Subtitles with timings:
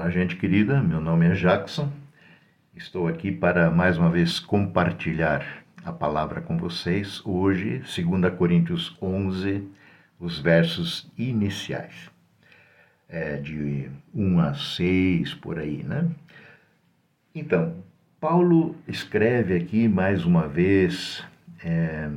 [0.00, 0.82] Olá, gente querida.
[0.82, 1.92] Meu nome é Jackson.
[2.74, 7.20] Estou aqui para mais uma vez compartilhar a palavra com vocês.
[7.22, 9.68] Hoje, 2 Coríntios 11,
[10.18, 12.10] os versos iniciais.
[13.10, 16.08] É, de 1 a 6, por aí, né?
[17.34, 17.76] Então,
[18.18, 21.22] Paulo escreve aqui mais uma vez
[21.62, 22.08] é,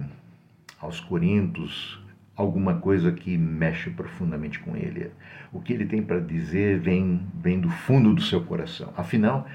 [0.79, 2.02] aos Coríntios
[2.36, 5.11] alguma coisa que mexe profundamente com ele.
[5.52, 8.93] O que ele tem para dizer vem, vem do fundo do seu coração.
[8.97, 9.47] Afinal,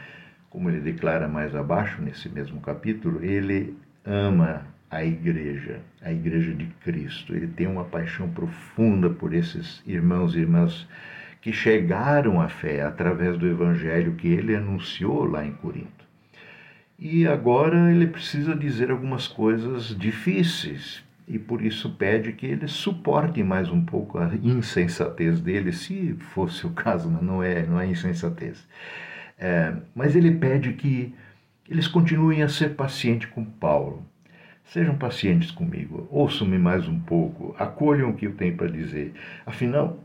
[0.48, 6.66] como ele declara mais abaixo, nesse mesmo capítulo, ele ama a igreja, a igreja de
[6.82, 7.34] Cristo.
[7.34, 10.88] Ele tem uma paixão profunda por esses irmãos e irmãs
[11.40, 16.06] que chegaram à fé através do evangelho que ele anunciou lá em Corinto.
[16.98, 23.44] E agora ele precisa dizer algumas coisas difíceis e por isso pede que eles suportem
[23.44, 27.86] mais um pouco a insensatez dele, se fosse o caso, mas não é, não é
[27.86, 28.66] insensatez.
[29.38, 31.14] É, mas ele pede que
[31.68, 34.02] eles continuem a ser pacientes com Paulo.
[34.64, 39.14] Sejam pacientes comigo, ouçam-me mais um pouco, acolham o que eu tenho para dizer.
[39.46, 40.02] Afinal,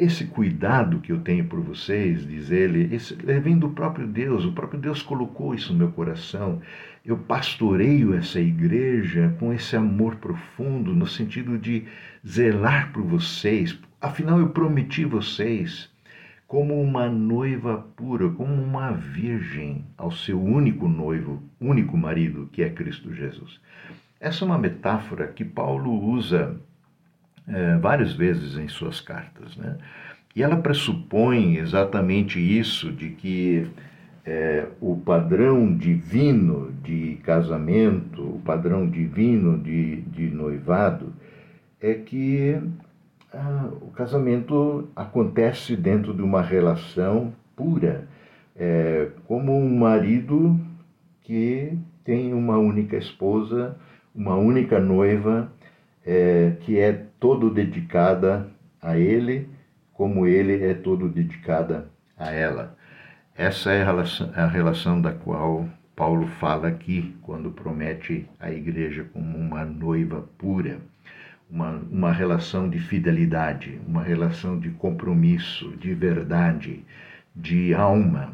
[0.00, 4.52] esse cuidado que eu tenho por vocês, diz ele, esse, vem do próprio Deus, o
[4.52, 6.62] próprio Deus colocou isso no meu coração.
[7.04, 11.84] Eu pastoreio essa igreja com esse amor profundo, no sentido de
[12.26, 13.78] zelar por vocês.
[14.00, 15.90] Afinal, eu prometi vocês
[16.48, 22.70] como uma noiva pura, como uma virgem ao seu único noivo, único marido, que é
[22.70, 23.60] Cristo Jesus.
[24.18, 26.58] Essa é uma metáfora que Paulo usa
[27.52, 29.56] é, várias vezes em suas cartas.
[29.56, 29.76] Né?
[30.34, 33.66] E ela pressupõe exatamente isso, de que
[34.24, 41.12] é, o padrão divino de casamento, o padrão divino de, de noivado,
[41.80, 42.60] é que
[43.32, 48.06] ah, o casamento acontece dentro de uma relação pura,
[48.56, 50.60] é, como um marido
[51.22, 53.76] que tem uma única esposa,
[54.14, 55.50] uma única noiva,
[56.04, 58.48] é, que é todo dedicada
[58.80, 59.48] a ele,
[59.92, 62.76] como ele é todo dedicada a ela.
[63.36, 69.04] Essa é a relação, a relação da qual Paulo fala aqui, quando promete a igreja
[69.12, 70.78] como uma noiva pura,
[71.50, 76.84] uma, uma relação de fidelidade, uma relação de compromisso, de verdade,
[77.34, 78.32] de alma,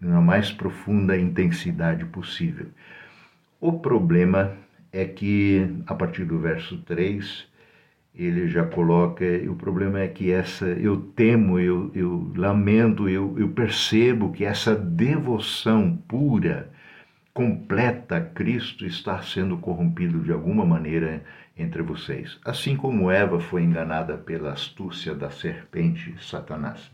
[0.00, 2.66] na mais profunda intensidade possível.
[3.60, 4.52] O problema
[4.94, 7.48] é que, a partir do verso 3,
[8.14, 13.48] ele já coloca, o problema é que essa, eu temo, eu, eu lamento, eu, eu
[13.48, 16.70] percebo que essa devoção pura,
[17.32, 21.24] completa a Cristo está sendo corrompido de alguma maneira
[21.58, 26.88] entre vocês, assim como Eva foi enganada pela astúcia da serpente Satanás.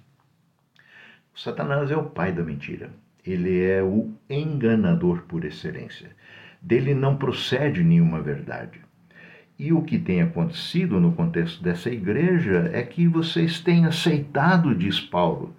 [1.34, 2.90] Satanás é o pai da mentira.
[3.26, 6.10] Ele é o enganador por excelência
[6.62, 8.80] dele não procede nenhuma verdade.
[9.58, 14.98] E o que tem acontecido no contexto dessa igreja é que vocês têm aceitado, diz
[14.98, 15.54] Paulo,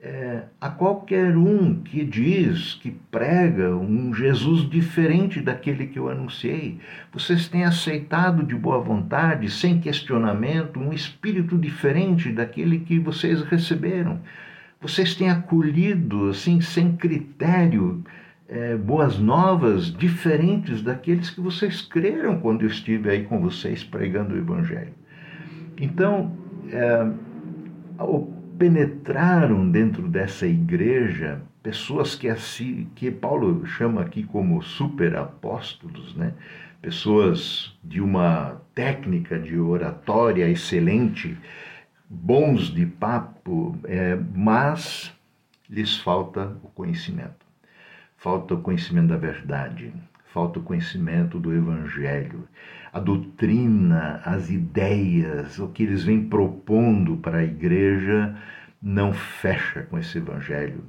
[0.00, 6.78] é, a qualquer um que diz, que prega um Jesus diferente daquele que eu anunciei.
[7.12, 14.20] Vocês têm aceitado de boa vontade, sem questionamento, um espírito diferente daquele que vocês receberam.
[14.80, 18.04] Vocês têm acolhido, assim, sem critério,
[18.48, 24.34] é, boas novas diferentes daqueles que vocês creram quando eu estive aí com vocês pregando
[24.34, 24.94] o Evangelho.
[25.78, 26.32] Então,
[26.70, 27.06] é,
[28.58, 36.32] penetraram dentro dessa igreja pessoas que, assim, que Paulo chama aqui como superapóstolos, né?
[36.80, 41.36] pessoas de uma técnica de oratória excelente,
[42.08, 45.12] bons de papo, é, mas
[45.68, 47.45] lhes falta o conhecimento
[48.26, 49.92] falta o conhecimento da verdade,
[50.34, 52.48] falta o conhecimento do Evangelho,
[52.92, 58.34] a doutrina, as ideias, o que eles vêm propondo para a igreja
[58.82, 60.82] não fecha com esse Evangelho,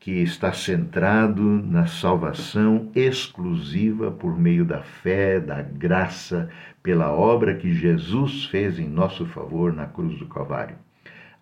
[0.00, 6.50] que está centrado na salvação exclusiva por meio da fé, da graça,
[6.82, 10.74] pela obra que Jesus fez em nosso favor na cruz do Calvário.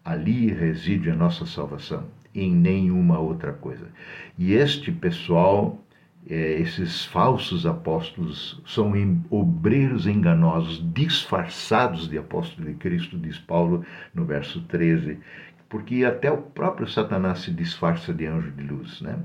[0.05, 3.87] Ali reside a nossa salvação em nenhuma outra coisa.
[4.37, 5.83] E este pessoal,
[6.29, 8.93] é, esses falsos apóstolos, são
[9.31, 13.85] obreiros enganosos, disfarçados de apóstolos de Cristo, diz Paulo
[14.15, 15.19] no verso 13,
[15.69, 19.19] porque até o próprio Satanás se disfarça de anjo de luz, né?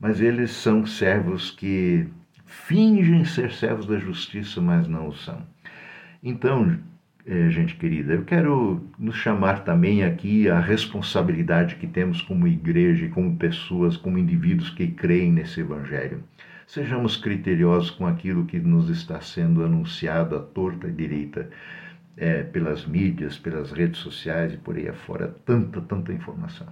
[0.00, 2.08] Mas eles são servos que
[2.44, 5.42] fingem ser servos da justiça, mas não o são.
[6.22, 6.78] Então,
[7.26, 13.36] gente querida, eu quero nos chamar também aqui a responsabilidade que temos como igreja, como
[13.36, 16.24] pessoas, como indivíduos que creem nesse Evangelho.
[16.66, 21.48] Sejamos criteriosos com aquilo que nos está sendo anunciado à torta e direita
[22.16, 25.28] é, pelas mídias, pelas redes sociais e por aí afora.
[25.44, 26.66] Tanta, tanta informação.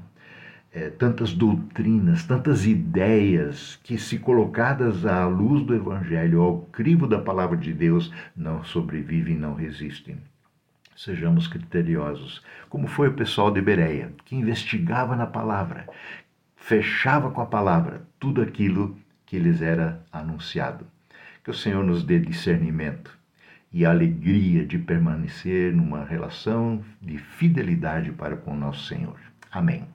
[0.73, 7.19] É, tantas doutrinas, tantas ideias que, se colocadas à luz do Evangelho, ao crivo da
[7.19, 10.17] palavra de Deus, não sobrevivem, não resistem
[11.01, 15.89] sejamos criteriosos, como foi o pessoal de Bereia, que investigava na palavra,
[16.57, 20.87] fechava com a palavra tudo aquilo que lhes era anunciado.
[21.43, 23.19] Que o Senhor nos dê discernimento
[23.73, 29.17] e alegria de permanecer numa relação de fidelidade para com o nosso Senhor.
[29.51, 29.89] Amém.